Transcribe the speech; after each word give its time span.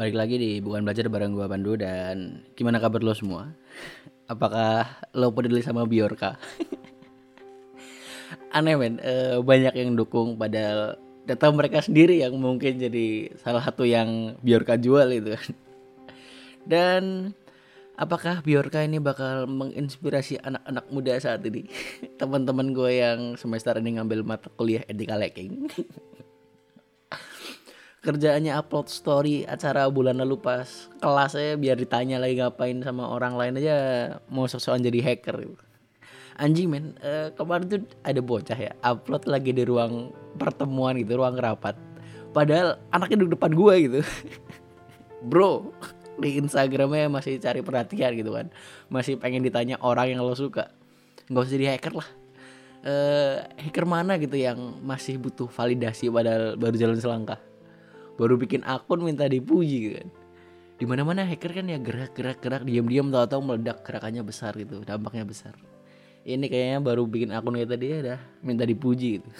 balik 0.00 0.16
lagi 0.16 0.40
di 0.40 0.64
bukan 0.64 0.80
belajar 0.80 1.12
bareng 1.12 1.36
gua 1.36 1.44
Pandu 1.44 1.76
dan 1.76 2.40
gimana 2.56 2.80
kabar 2.80 3.04
lo 3.04 3.12
semua? 3.12 3.52
Apakah 4.32 4.88
lo 5.12 5.28
peduli 5.28 5.60
sama 5.60 5.84
Biorka? 5.84 6.40
Aneh 8.56 8.80
men, 8.80 8.96
eh, 9.04 9.36
banyak 9.44 9.76
yang 9.76 10.00
dukung 10.00 10.40
padahal 10.40 10.96
data 11.28 11.52
mereka 11.52 11.84
sendiri 11.84 12.16
yang 12.16 12.32
mungkin 12.40 12.80
jadi 12.80 13.36
salah 13.44 13.60
satu 13.60 13.84
yang 13.84 14.40
Biorka 14.40 14.80
jual 14.80 15.04
itu. 15.12 15.36
Dan 16.72 17.36
apakah 18.00 18.40
Biorka 18.40 18.80
ini 18.80 19.04
bakal 19.04 19.44
menginspirasi 19.52 20.40
anak-anak 20.40 20.88
muda 20.88 21.20
saat 21.20 21.44
ini? 21.44 21.68
Teman-teman 22.20 22.72
gue 22.72 23.04
yang 23.04 23.36
semester 23.36 23.76
ini 23.76 24.00
ngambil 24.00 24.24
mata 24.24 24.48
kuliah 24.56 24.80
etika 24.88 25.20
leking. 25.20 25.68
Kerjaannya 28.00 28.56
upload 28.56 28.88
story 28.88 29.44
acara 29.44 29.84
bulan 29.92 30.16
lalu 30.24 30.40
pas 30.40 30.88
kelas 31.04 31.36
saya 31.36 31.52
biar 31.60 31.76
ditanya 31.76 32.16
lagi 32.16 32.40
ngapain 32.40 32.80
sama 32.80 33.04
orang 33.12 33.36
lain 33.36 33.60
aja 33.60 33.76
mau 34.32 34.48
sok-sokan 34.48 34.80
jadi 34.80 35.04
hacker. 35.04 35.44
Anjing 36.40 36.72
men 36.72 36.96
uh, 37.04 37.28
kemarin 37.36 37.68
tuh 37.68 37.84
ada 38.00 38.20
bocah 38.24 38.56
ya 38.56 38.72
upload 38.80 39.28
lagi 39.28 39.52
di 39.52 39.68
ruang 39.68 40.16
pertemuan 40.40 40.96
gitu 40.96 41.20
ruang 41.20 41.36
rapat. 41.36 41.76
Padahal 42.32 42.80
anaknya 42.88 43.20
duduk 43.20 43.36
depan 43.36 43.52
gue 43.52 43.74
gitu. 43.84 44.00
Bro 45.30 45.76
di 46.16 46.40
Instagramnya 46.40 47.12
masih 47.12 47.36
cari 47.36 47.60
perhatian 47.60 48.16
gitu 48.16 48.32
kan. 48.32 48.48
Masih 48.88 49.20
pengen 49.20 49.44
ditanya 49.44 49.76
orang 49.84 50.16
yang 50.16 50.24
lo 50.24 50.32
suka. 50.32 50.72
Nggak 51.28 51.42
usah 51.44 51.52
jadi 51.52 51.66
hacker 51.76 51.92
lah. 52.00 52.08
Uh, 52.80 53.44
hacker 53.60 53.84
mana 53.84 54.16
gitu 54.16 54.40
yang 54.40 54.56
masih 54.80 55.20
butuh 55.20 55.52
validasi 55.52 56.08
padahal 56.08 56.56
baru 56.56 56.80
jalan 56.80 56.96
selangkah 56.96 57.49
baru 58.20 58.36
bikin 58.36 58.60
akun 58.68 59.00
minta 59.00 59.24
dipuji 59.24 59.96
kan. 59.96 60.08
Di 60.76 60.84
mana 60.84 61.08
mana 61.08 61.24
hacker 61.24 61.56
kan 61.56 61.64
ya 61.72 61.80
gerak 61.80 62.12
gerak 62.12 62.44
gerak 62.44 62.62
diam 62.68 62.84
diam 62.84 63.08
tahu 63.08 63.24
tahu 63.24 63.40
meledak 63.40 63.80
gerakannya 63.80 64.20
besar 64.20 64.52
gitu 64.60 64.84
dampaknya 64.84 65.24
besar. 65.24 65.56
Ini 66.28 66.44
kayaknya 66.52 66.84
baru 66.84 67.08
bikin 67.08 67.32
akun 67.32 67.56
kayak 67.56 67.72
tadi 67.72 67.86
ya 67.88 67.96
udah 68.04 68.20
minta 68.44 68.68
dipuji 68.68 69.20
gitu. 69.20 69.30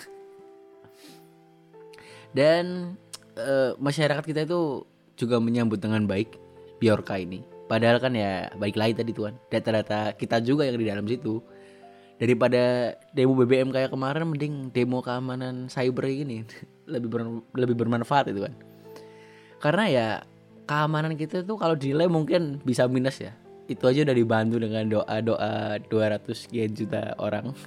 Dan 2.33 2.97
e, 3.37 3.77
masyarakat 3.77 4.25
kita 4.25 4.49
itu 4.49 4.89
juga 5.21 5.37
menyambut 5.37 5.77
dengan 5.77 6.09
baik 6.09 6.41
Biorka 6.81 7.21
ini. 7.21 7.45
Padahal 7.69 8.01
kan 8.01 8.17
ya 8.17 8.49
baik 8.57 8.81
lagi 8.81 8.97
tadi 8.97 9.13
tuan 9.13 9.37
data-data 9.53 10.17
kita 10.17 10.41
juga 10.41 10.65
yang 10.65 10.81
di 10.81 10.89
dalam 10.89 11.05
situ. 11.05 11.45
Daripada 12.21 12.97
demo 13.17 13.33
BBM 13.33 13.73
kayak 13.73 13.97
kemarin 13.97 14.29
mending 14.29 14.73
demo 14.77 15.01
keamanan 15.01 15.73
cyber 15.73 16.05
ini 16.05 16.45
lebih 16.93 17.09
ber, 17.09 17.21
lebih 17.57 17.77
bermanfaat 17.81 18.29
itu 18.29 18.45
kan 18.45 18.70
karena 19.61 19.85
ya 19.87 20.09
keamanan 20.65 21.15
kita 21.21 21.45
tuh 21.45 21.61
kalau 21.61 21.77
dinilai 21.77 22.09
mungkin 22.09 22.59
bisa 22.65 22.89
minus 22.89 23.21
ya. 23.21 23.37
Itu 23.69 23.87
aja 23.87 24.03
udah 24.03 24.17
dibantu 24.17 24.57
dengan 24.59 24.89
doa 24.89 25.17
doa 25.23 25.79
200 25.79 26.27
sekian 26.33 26.73
juta 26.73 27.15
orang. 27.21 27.53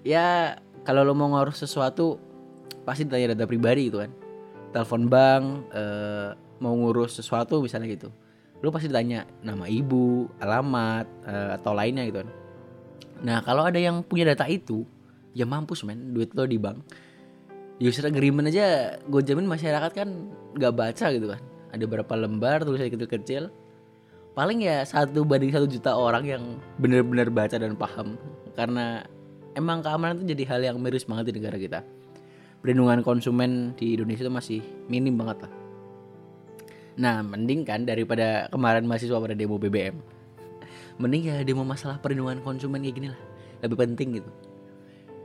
Ya 0.00 0.56
kalau 0.80 1.04
lo 1.04 1.12
mau 1.12 1.28
ngurus 1.28 1.60
sesuatu 1.60 2.16
pasti 2.88 3.04
tanya 3.04 3.36
data 3.36 3.44
pribadi 3.44 3.92
gitu 3.92 4.00
kan. 4.00 4.08
Telepon 4.72 5.12
bank 5.12 5.44
eh, 5.76 6.32
mau 6.56 6.72
ngurus 6.72 7.20
sesuatu 7.20 7.60
misalnya 7.60 7.92
gitu. 7.92 8.08
Lo 8.64 8.72
pasti 8.72 8.88
ditanya 8.88 9.28
nama 9.44 9.68
ibu 9.68 10.24
alamat 10.40 11.04
eh, 11.28 11.50
atau 11.60 11.76
lainnya 11.76 12.08
gitu 12.08 12.24
kan. 12.24 12.32
Nah 13.20 13.44
kalau 13.44 13.68
ada 13.68 13.76
yang 13.76 14.00
punya 14.00 14.32
data 14.32 14.48
itu 14.48 14.88
ya 15.36 15.44
mampus 15.44 15.84
men. 15.84 16.16
Duit 16.16 16.32
lo 16.32 16.48
di 16.48 16.56
bank 16.56 16.80
user 17.80 18.04
agreement 18.04 18.44
aja 18.52 19.00
gue 19.00 19.20
jamin 19.24 19.48
masyarakat 19.48 19.90
kan 19.96 20.08
nggak 20.54 20.74
baca 20.76 21.06
gitu 21.10 21.26
kan. 21.32 21.40
Ada 21.72 21.84
berapa 21.88 22.12
lembar 22.14 22.62
tulisan 22.62 22.92
kecil-kecil 22.92 23.48
paling 24.36 24.62
ya 24.62 24.86
satu 24.86 25.26
banding 25.26 25.50
satu 25.50 25.66
juta 25.66 25.90
orang 25.96 26.22
yang 26.28 26.42
benar-benar 26.76 27.32
baca 27.32 27.56
dan 27.56 27.72
paham. 27.74 28.20
Karena 28.52 29.00
emang 29.56 29.80
keamanan 29.80 30.20
itu 30.20 30.36
jadi 30.36 30.44
hal 30.54 30.60
yang 30.60 30.76
miris 30.76 31.08
banget 31.08 31.32
di 31.32 31.40
negara 31.40 31.56
kita. 31.56 31.80
Perlindungan 32.60 33.00
konsumen 33.00 33.72
di 33.80 33.96
Indonesia 33.96 34.28
itu 34.28 34.32
masih 34.32 34.60
minim 34.92 35.16
banget 35.16 35.48
lah. 35.48 35.52
Nah 37.00 37.24
mending 37.24 37.64
kan 37.64 37.88
daripada 37.88 38.52
kemarin 38.52 38.84
mahasiswa 38.84 39.16
pada 39.16 39.32
demo 39.32 39.56
BBM 39.56 39.96
mending 41.00 41.32
ya 41.32 41.40
demo 41.48 41.64
masalah 41.64 41.96
perlindungan 41.96 42.44
konsumen 42.44 42.84
kayak 42.84 42.96
gini 43.00 43.08
lah. 43.08 43.20
Lebih 43.64 43.76
penting 43.80 44.20
gitu 44.20 44.49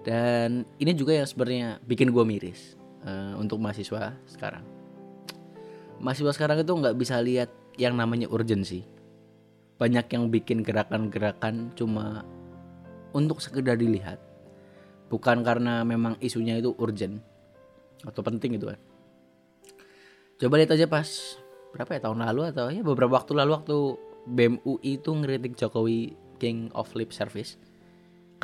dan 0.06 0.70
ini 0.78 0.94
juga 0.94 1.18
yang 1.18 1.26
sebenarnya 1.26 1.82
bikin 1.82 2.14
gue 2.14 2.22
miris 2.22 2.78
uh, 3.10 3.34
untuk 3.42 3.58
mahasiswa 3.58 4.14
sekarang. 4.30 4.62
Mahasiswa 5.98 6.30
sekarang 6.30 6.62
itu 6.62 6.70
nggak 6.70 6.94
bisa 6.94 7.18
lihat 7.26 7.50
yang 7.82 7.98
namanya 7.98 8.30
urgensi. 8.30 8.86
Banyak 9.82 10.06
yang 10.14 10.30
bikin 10.30 10.62
gerakan-gerakan 10.62 11.74
cuma 11.74 12.22
untuk 13.18 13.42
sekedar 13.42 13.82
dilihat. 13.82 14.22
Bukan 15.10 15.42
karena 15.42 15.82
memang 15.82 16.22
isunya 16.22 16.62
itu 16.62 16.78
urgent 16.78 17.18
atau 18.06 18.22
penting 18.22 18.62
gitu 18.62 18.70
kan. 18.70 18.80
Coba 20.38 20.62
lihat 20.62 20.78
aja 20.78 20.86
pas 20.86 21.10
berapa 21.74 21.98
ya 21.98 22.02
tahun 22.08 22.22
lalu 22.30 22.42
atau 22.54 22.70
ya 22.70 22.86
beberapa 22.86 23.18
waktu 23.18 23.34
lalu 23.34 23.52
waktu 23.58 23.78
BEM 24.30 24.54
UI 24.64 25.02
itu 25.02 25.12
ngeritik 25.12 25.58
Jokowi 25.58 26.14
King 26.38 26.70
of 26.78 26.94
Lip 26.94 27.10
Service 27.10 27.58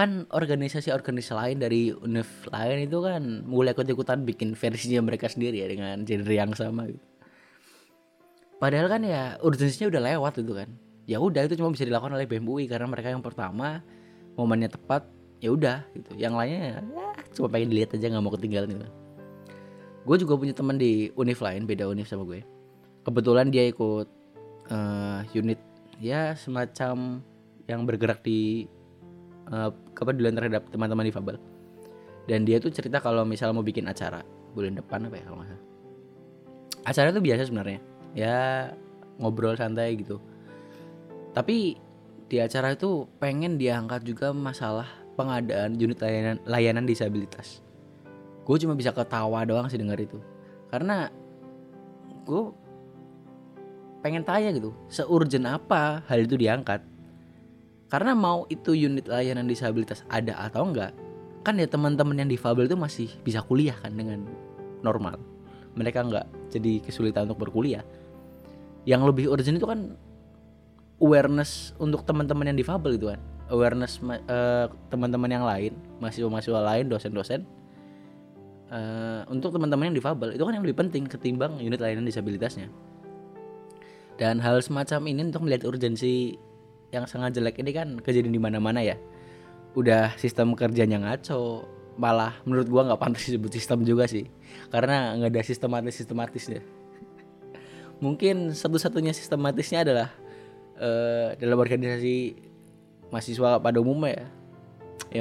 kan 0.02 0.26
organisasi-organisasi 0.34 1.38
lain 1.38 1.58
dari 1.62 1.94
univ 1.94 2.26
lain 2.50 2.90
itu 2.90 2.98
kan 3.06 3.22
mulai 3.46 3.78
ikut-ikutan 3.78 4.26
bikin 4.26 4.58
versinya 4.58 4.98
mereka 5.06 5.30
sendiri 5.30 5.62
ya 5.62 5.70
dengan 5.70 6.02
genre 6.02 6.34
yang 6.34 6.58
sama 6.58 6.90
gitu. 6.90 7.06
Padahal 8.58 8.90
kan 8.90 9.06
ya 9.06 9.38
urgensinya 9.46 9.94
udah 9.94 10.02
lewat 10.02 10.42
itu 10.42 10.54
kan. 10.58 10.70
Ya 11.06 11.22
udah 11.22 11.46
itu 11.46 11.54
cuma 11.54 11.70
bisa 11.70 11.86
dilakukan 11.86 12.18
oleh 12.18 12.26
BMUI 12.26 12.66
karena 12.66 12.90
mereka 12.90 13.14
yang 13.14 13.22
pertama 13.22 13.86
momennya 14.34 14.74
tepat 14.74 15.06
ya 15.38 15.54
udah 15.54 15.86
gitu. 15.94 16.18
Yang 16.18 16.34
lainnya 16.34 16.62
ya, 16.66 16.78
cuma 17.38 17.48
pengen 17.54 17.70
dilihat 17.70 17.94
aja 17.94 18.06
nggak 18.10 18.24
mau 18.26 18.34
ketinggalan 18.34 18.70
gitu. 18.74 18.90
Gue 20.02 20.18
juga 20.18 20.34
punya 20.34 20.54
teman 20.58 20.82
di 20.82 21.14
univ 21.14 21.38
lain 21.46 21.70
beda 21.70 21.86
univ 21.86 22.10
sama 22.10 22.26
gue. 22.26 22.42
Kebetulan 23.06 23.54
dia 23.54 23.70
ikut 23.70 24.10
uh, 24.74 25.22
unit 25.38 25.62
ya 26.02 26.34
semacam 26.34 27.22
yang 27.70 27.86
bergerak 27.86 28.26
di 28.26 28.66
uh, 29.52 29.70
kepedulian 29.94 30.34
terhadap 30.34 30.66
teman-teman 30.72 31.08
difabel. 31.08 31.38
Dan 32.26 32.48
dia 32.48 32.58
tuh 32.58 32.72
cerita 32.72 33.04
kalau 33.04 33.28
misal 33.28 33.52
mau 33.52 33.66
bikin 33.66 33.86
acara 33.86 34.24
bulan 34.56 34.78
depan 34.80 35.08
apa 35.08 35.16
ya 35.20 35.26
kalau 35.28 35.44
salah. 35.44 35.64
Acara 36.88 37.08
itu 37.14 37.22
biasa 37.22 37.42
sebenarnya. 37.48 37.80
Ya 38.18 38.38
ngobrol 39.22 39.54
santai 39.54 40.00
gitu. 40.00 40.18
Tapi 41.32 41.78
di 42.32 42.38
acara 42.40 42.74
itu 42.74 43.08
pengen 43.20 43.60
diangkat 43.60 44.08
juga 44.08 44.32
masalah 44.32 44.88
pengadaan 45.20 45.76
unit 45.76 46.00
layanan 46.00 46.38
layanan 46.48 46.86
disabilitas. 46.88 47.60
Gue 48.48 48.58
cuma 48.58 48.74
bisa 48.74 48.96
ketawa 48.96 49.46
doang 49.46 49.68
sih 49.68 49.78
dengar 49.78 50.00
itu. 50.00 50.18
Karena 50.72 51.12
gue 52.26 52.44
pengen 54.02 54.26
tanya 54.26 54.50
gitu 54.50 54.74
seurgent 54.90 55.46
apa 55.46 56.02
hal 56.10 56.26
itu 56.26 56.34
diangkat 56.34 56.82
karena 57.92 58.16
mau 58.16 58.48
itu 58.48 58.72
unit 58.72 59.04
layanan 59.04 59.52
disabilitas 59.52 60.08
ada 60.08 60.40
atau 60.48 60.64
enggak, 60.64 60.96
kan 61.44 61.60
ya 61.60 61.68
teman-teman 61.68 62.16
yang 62.24 62.32
difabel 62.32 62.72
itu 62.72 62.80
masih 62.80 63.12
bisa 63.28 63.44
kuliah 63.44 63.76
kan 63.84 63.92
dengan 63.92 64.24
normal. 64.80 65.20
Mereka 65.76 66.08
enggak 66.08 66.26
jadi 66.48 66.80
kesulitan 66.88 67.28
untuk 67.28 67.44
berkuliah. 67.44 67.84
Yang 68.88 69.12
lebih 69.12 69.26
urgent 69.28 69.60
itu 69.60 69.68
kan 69.68 70.00
awareness 71.04 71.76
untuk 71.84 72.08
teman-teman 72.08 72.56
yang 72.56 72.58
difabel 72.58 72.96
itu 72.96 73.12
kan. 73.12 73.20
Awareness 73.52 74.00
uh, 74.00 74.72
teman-teman 74.88 75.28
yang 75.28 75.44
lain, 75.44 75.76
mahasiswa-mahasiswa 76.00 76.62
lain, 76.64 76.88
dosen-dosen 76.88 77.44
uh, 78.72 79.28
untuk 79.28 79.52
teman-teman 79.52 79.92
yang 79.92 79.98
difabel 80.00 80.34
itu 80.34 80.44
kan 80.48 80.56
yang 80.56 80.64
lebih 80.64 80.80
penting 80.80 81.04
ketimbang 81.06 81.60
unit 81.60 81.84
layanan 81.84 82.08
disabilitasnya. 82.08 82.72
Dan 84.16 84.40
hal 84.40 84.64
semacam 84.64 85.12
ini 85.12 85.28
untuk 85.28 85.44
melihat 85.44 85.68
urgensi 85.68 86.40
yang 86.92 87.08
sangat 87.08 87.36
jelek 87.36 87.60
ini 87.64 87.72
kan 87.72 87.88
kejadian 88.00 88.36
di 88.36 88.42
mana-mana 88.42 88.84
ya. 88.84 89.00
Udah 89.76 90.16
sistem 90.20 90.52
kerjanya 90.56 91.00
ngaco 91.00 91.68
malah 91.96 92.40
menurut 92.48 92.68
gua 92.68 92.88
nggak 92.88 93.00
pantas 93.00 93.28
disebut 93.28 93.52
sistem 93.52 93.84
juga 93.88 94.08
sih. 94.08 94.28
Karena 94.68 95.16
nggak 95.16 95.32
ada 95.32 95.42
sistematis 95.44 95.96
sistematisnya 95.96 96.62
mungkin 98.04 98.52
satu-satunya 98.52 99.16
sistematisnya 99.16 99.88
adalah 99.88 100.10
uh, 100.80 101.36
dalam 101.40 101.58
organisasi 101.60 102.36
mahasiswa 103.12 103.60
pada 103.64 103.78
umumnya 103.80 104.12
ya. 104.12 104.28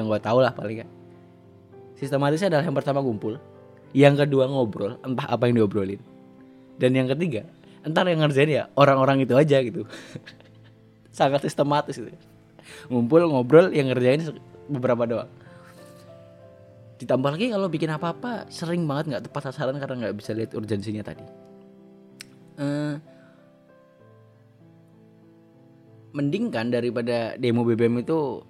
Yang 0.01 0.05
gua 0.11 0.21
tahu 0.23 0.39
lah 0.43 0.53
paling 0.55 0.83
ya. 0.83 0.89
Sistematisnya 1.99 2.51
adalah 2.51 2.65
yang 2.67 2.77
pertama 2.77 3.01
kumpul 3.03 3.39
yang 3.91 4.15
kedua 4.15 4.47
ngobrol 4.47 4.99
entah 5.03 5.27
apa 5.27 5.51
yang 5.51 5.63
diobrolin. 5.63 6.03
Dan 6.81 6.97
yang 6.97 7.07
ketiga 7.11 7.47
entar 7.81 8.05
yang 8.05 8.21
ngerjain 8.21 8.51
ya 8.51 8.65
orang-orang 8.77 9.25
itu 9.25 9.33
aja 9.33 9.61
gitu 9.65 9.89
sangat 11.11 11.43
sistematis 11.47 11.99
itu 11.99 12.11
ngumpul 12.87 13.23
ngobrol 13.27 13.71
yang 13.75 13.91
ngerjain 13.91 14.31
beberapa 14.71 15.03
doang. 15.07 15.31
Ditambah 17.03 17.35
lagi 17.35 17.51
kalau 17.51 17.67
bikin 17.67 17.91
apa-apa 17.91 18.47
sering 18.53 18.85
banget 18.85 19.17
nggak 19.17 19.25
tepat 19.27 19.51
sasaran 19.51 19.81
karena 19.81 20.07
nggak 20.07 20.17
bisa 20.21 20.31
lihat 20.37 20.53
urgensinya 20.55 21.03
tadi. 21.03 21.25
Eh, 22.61 22.95
mending 26.13 26.53
kan 26.53 26.69
daripada 26.69 27.35
demo 27.41 27.65
BBM 27.65 28.05
itu 28.05 28.45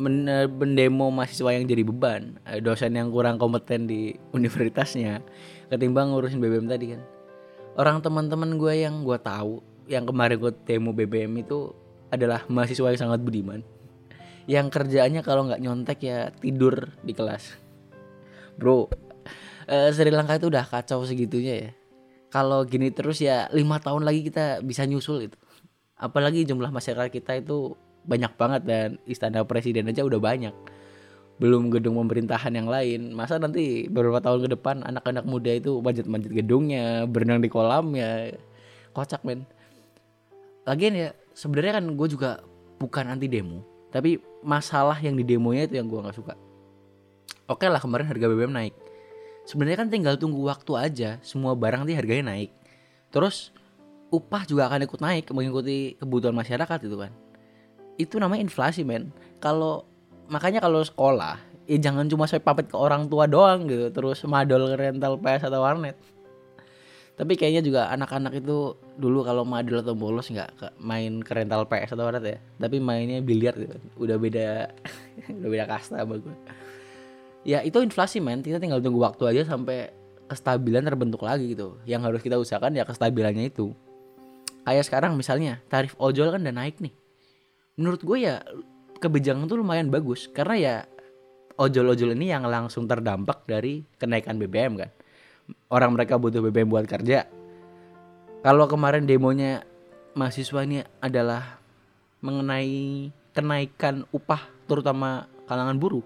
men- 0.00 0.48
mendemo 0.56 1.12
mahasiswa 1.12 1.50
yang 1.52 1.68
jadi 1.68 1.82
beban. 1.84 2.38
Dosen 2.64 2.96
yang 2.96 3.12
kurang 3.12 3.36
kompeten 3.36 3.84
di 3.90 4.16
universitasnya 4.32 5.20
ketimbang 5.68 6.14
ngurusin 6.14 6.40
BBM 6.40 6.70
tadi 6.70 6.96
kan 6.96 7.02
orang 7.78 8.02
teman-teman 8.02 8.58
gue 8.58 8.82
yang 8.82 9.02
gue 9.06 9.18
tahu 9.20 9.62
yang 9.90 10.06
kemarin 10.06 10.38
gue 10.38 10.52
demo 10.66 10.94
BBM 10.94 11.42
itu 11.42 11.74
adalah 12.10 12.46
mahasiswa 12.46 12.94
yang 12.94 13.00
sangat 13.10 13.20
budiman. 13.22 13.62
Yang 14.46 14.66
kerjaannya 14.74 15.22
kalau 15.22 15.46
nggak 15.46 15.62
nyontek 15.62 15.98
ya 16.02 16.30
tidur 16.34 16.94
di 17.02 17.14
kelas. 17.14 17.58
Bro 18.58 18.90
eh, 19.70 19.90
Sri 19.94 20.10
Lanka 20.10 20.38
itu 20.38 20.50
udah 20.50 20.66
kacau 20.66 21.02
segitunya 21.06 21.54
ya. 21.68 21.70
Kalau 22.30 22.62
gini 22.62 22.94
terus 22.94 23.18
ya 23.18 23.50
lima 23.50 23.82
tahun 23.82 24.06
lagi 24.06 24.26
kita 24.26 24.62
bisa 24.62 24.86
nyusul 24.86 25.30
itu. 25.30 25.38
Apalagi 25.98 26.46
jumlah 26.46 26.70
masyarakat 26.70 27.10
kita 27.10 27.42
itu 27.42 27.74
banyak 28.06 28.32
banget 28.38 28.62
dan 28.64 28.88
istana 29.04 29.44
presiden 29.44 29.90
aja 29.90 30.06
udah 30.06 30.16
banyak 30.16 30.54
belum 31.40 31.72
gedung 31.72 31.96
pemerintahan 31.96 32.52
yang 32.52 32.68
lain. 32.68 33.16
Masa 33.16 33.40
nanti 33.40 33.88
beberapa 33.88 34.20
tahun 34.20 34.44
ke 34.44 34.48
depan 34.60 34.84
anak-anak 34.84 35.24
muda 35.24 35.56
itu 35.56 35.80
manjat-manjat 35.80 36.32
gedungnya 36.36 37.08
berenang 37.08 37.40
di 37.40 37.48
kolamnya. 37.48 38.36
Kocak 38.92 39.24
men. 39.24 39.48
Lagian 40.68 40.92
ya 40.92 41.08
sebenarnya 41.32 41.80
kan 41.80 41.84
gue 41.96 42.08
juga 42.12 42.44
bukan 42.76 43.08
anti 43.08 43.26
demo 43.26 43.64
tapi 43.90 44.22
masalah 44.40 44.96
yang 45.02 45.18
di 45.18 45.26
demonya 45.26 45.66
itu 45.66 45.76
yang 45.76 45.90
gue 45.90 45.98
nggak 45.98 46.16
suka. 46.16 46.34
Oke 47.50 47.66
lah 47.66 47.82
kemarin 47.82 48.06
harga 48.06 48.30
BBM 48.30 48.54
naik. 48.54 48.74
Sebenarnya 49.42 49.82
kan 49.82 49.88
tinggal 49.90 50.14
tunggu 50.14 50.46
waktu 50.46 50.72
aja 50.78 51.10
semua 51.26 51.58
barang 51.58 51.82
nanti 51.82 51.98
harganya 51.98 52.30
naik. 52.30 52.54
Terus 53.10 53.50
upah 54.14 54.46
juga 54.46 54.70
akan 54.70 54.86
ikut 54.86 55.00
naik 55.02 55.26
mengikuti 55.34 55.98
kebutuhan 55.98 56.34
masyarakat 56.38 56.78
itu 56.86 56.94
kan. 56.94 57.10
Itu 57.98 58.22
namanya 58.22 58.46
inflasi 58.46 58.86
men. 58.86 59.10
Kalau 59.42 59.89
makanya 60.30 60.62
kalau 60.62 60.80
sekolah 60.80 61.42
ya 61.66 61.78
jangan 61.78 62.06
cuma 62.06 62.30
saya 62.30 62.38
pamit 62.42 62.70
ke 62.70 62.74
orang 62.78 63.10
tua 63.10 63.26
doang 63.26 63.66
gitu 63.66 63.90
terus 63.90 64.22
madol 64.26 64.70
ke 64.70 64.76
rental 64.78 65.18
PS 65.18 65.50
atau 65.50 65.62
warnet. 65.62 65.98
Tapi 67.14 67.36
kayaknya 67.36 67.60
juga 67.60 67.80
anak-anak 67.92 68.40
itu 68.40 68.74
dulu 68.96 69.20
kalau 69.20 69.44
madol 69.44 69.84
atau 69.84 69.92
bolos 69.92 70.32
nggak 70.32 70.80
main 70.80 71.20
ke 71.20 71.30
rental 71.30 71.68
PS 71.68 71.94
atau 71.94 72.08
warnet 72.08 72.24
ya. 72.24 72.38
Tapi 72.58 72.82
mainnya 72.82 73.22
biliar 73.22 73.54
gitu 73.54 73.76
udah 73.98 74.16
beda 74.16 74.72
udah 75.42 75.48
beda 75.50 75.64
kasta 75.68 76.02
gue 76.06 76.22
ya 77.44 77.62
itu 77.62 77.78
inflasi 77.82 78.18
men. 78.18 78.42
Kita 78.42 78.58
tinggal 78.58 78.82
tunggu 78.82 79.02
waktu 79.02 79.22
aja 79.30 79.54
sampai 79.54 79.90
kestabilan 80.26 80.86
terbentuk 80.86 81.22
lagi 81.22 81.54
gitu. 81.54 81.78
Yang 81.86 82.00
harus 82.06 82.20
kita 82.22 82.36
usahakan 82.38 82.74
ya 82.74 82.82
kestabilannya 82.82 83.46
itu. 83.46 83.70
Kayak 84.66 84.86
sekarang 84.86 85.12
misalnya 85.14 85.58
tarif 85.70 85.94
ojol 86.02 86.34
kan 86.34 86.40
udah 86.42 86.54
naik 86.54 86.78
nih. 86.78 86.94
Menurut 87.78 88.02
gue 88.02 88.18
ya 88.26 88.44
kebijakan 89.00 89.48
itu 89.48 89.56
lumayan 89.56 89.88
bagus. 89.88 90.28
Karena 90.30 90.56
ya 90.56 90.74
ojol-ojol 91.56 92.14
ini 92.14 92.30
yang 92.30 92.46
langsung 92.46 92.86
terdampak 92.86 93.48
dari 93.48 93.82
kenaikan 93.96 94.36
BBM 94.36 94.76
kan? 94.78 94.90
Orang 95.72 95.96
mereka 95.96 96.20
butuh 96.20 96.44
BBM 96.44 96.70
buat 96.70 96.86
kerja. 96.86 97.26
Kalau 98.40 98.64
kemarin 98.70 99.04
demonya 99.04 99.66
mahasiswa 100.14 100.62
ini 100.62 100.84
adalah 101.02 101.58
mengenai 102.20 103.10
kenaikan 103.34 104.04
upah 104.12 104.44
terutama 104.68 105.26
kalangan 105.48 105.80
buruh 105.80 106.04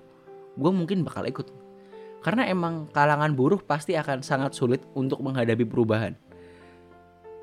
gue 0.54 0.70
mungkin 0.70 1.02
bakal 1.02 1.26
ikut. 1.26 1.50
Karena 2.24 2.48
emang 2.48 2.88
kalangan 2.94 3.36
buruh 3.36 3.60
pasti 3.60 3.98
akan 3.98 4.24
sangat 4.24 4.56
sulit 4.56 4.80
untuk 4.96 5.20
menghadapi 5.20 5.68
perubahan. 5.68 6.16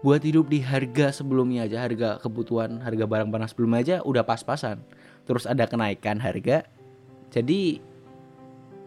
Buat 0.01 0.25
hidup 0.25 0.49
di 0.49 0.57
harga 0.65 1.13
sebelumnya 1.13 1.69
aja 1.69 1.85
harga 1.85 2.17
kebutuhan 2.17 2.81
harga 2.81 3.05
barang-barang 3.05 3.53
sebelumnya 3.53 3.79
aja 3.85 3.95
udah 4.01 4.25
pas-pasan 4.25 4.81
terus 5.25 5.45
ada 5.45 5.67
kenaikan 5.67 6.17
harga. 6.17 6.65
Jadi 7.31 7.79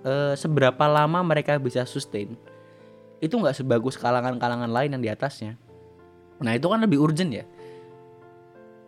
eh, 0.05 0.35
seberapa 0.37 0.85
lama 0.87 1.21
mereka 1.25 1.57
bisa 1.57 1.87
sustain? 1.89 2.37
Itu 3.23 3.41
nggak 3.41 3.57
sebagus 3.57 3.97
kalangan-kalangan 3.97 4.69
lain 4.69 4.99
yang 4.99 5.03
di 5.03 5.11
atasnya. 5.11 5.57
Nah 6.43 6.53
itu 6.53 6.67
kan 6.69 6.83
lebih 6.83 7.01
urgent 7.01 7.33
ya. 7.33 7.45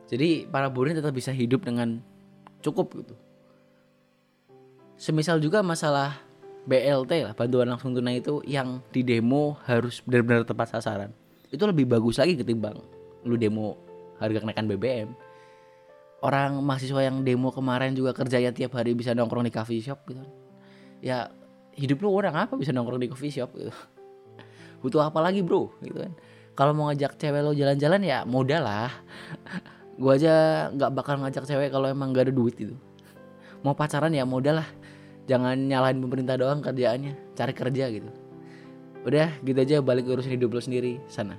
Jadi 0.06 0.46
para 0.46 0.70
buruh 0.70 0.94
tetap 0.94 1.10
bisa 1.10 1.34
hidup 1.34 1.66
dengan 1.66 1.98
cukup 2.62 2.94
gitu. 3.02 3.14
Semisal 4.96 5.42
juga 5.42 5.60
masalah 5.66 6.22
BLT 6.66 7.22
lah 7.22 7.34
bantuan 7.34 7.70
langsung 7.70 7.94
tunai 7.94 8.18
itu 8.18 8.42
yang 8.46 8.82
di 8.90 9.06
demo 9.06 9.58
harus 9.66 10.02
benar-benar 10.02 10.46
tepat 10.46 10.78
sasaran. 10.78 11.10
Itu 11.50 11.66
lebih 11.66 11.86
bagus 11.90 12.18
lagi 12.18 12.38
ketimbang 12.38 12.78
lu 13.26 13.34
demo 13.34 13.74
harga 14.22 14.38
kenaikan 14.40 14.70
BBM 14.70 15.10
orang 16.26 16.58
mahasiswa 16.58 16.98
yang 17.06 17.22
demo 17.22 17.54
kemarin 17.54 17.94
juga 17.94 18.10
kerjanya 18.10 18.50
tiap 18.50 18.74
hari 18.74 18.98
bisa 18.98 19.14
nongkrong 19.14 19.46
di 19.46 19.54
coffee 19.54 19.78
shop 19.78 20.02
gitu. 20.10 20.26
Ya 20.98 21.30
hidup 21.78 22.02
lu 22.02 22.10
orang 22.10 22.34
apa 22.34 22.58
bisa 22.58 22.74
nongkrong 22.74 22.98
di 22.98 23.06
coffee 23.06 23.30
shop 23.30 23.54
gitu? 23.54 23.70
Butuh 24.82 25.06
apa 25.06 25.22
lagi 25.22 25.46
bro? 25.46 25.70
Gitu 25.78 26.02
kan. 26.02 26.12
Kalau 26.58 26.74
mau 26.74 26.90
ngajak 26.90 27.14
cewek 27.14 27.40
lo 27.46 27.54
jalan-jalan 27.54 28.02
ya 28.02 28.18
modal 28.26 28.66
lah. 28.66 28.90
Gua 30.02 30.18
aja 30.18 30.66
nggak 30.74 30.90
bakal 30.92 31.22
ngajak 31.22 31.46
cewek 31.46 31.72
kalau 31.72 31.88
emang 31.88 32.12
gak 32.12 32.28
ada 32.28 32.34
duit 32.34 32.52
itu 32.60 32.76
mau 33.64 33.72
pacaran 33.72 34.12
ya 34.12 34.26
modal 34.26 34.62
lah. 34.62 34.68
Jangan 35.26 35.58
nyalahin 35.58 35.98
pemerintah 35.98 36.38
doang 36.38 36.62
kerjaannya. 36.62 37.34
Cari 37.34 37.52
kerja 37.54 37.84
gitu. 37.90 38.10
Udah 39.02 39.34
gitu 39.42 39.58
aja. 39.58 39.82
Balik 39.82 40.06
urusin 40.06 40.38
hidup 40.38 40.54
lo 40.54 40.62
sendiri. 40.62 41.02
Sana 41.10 41.38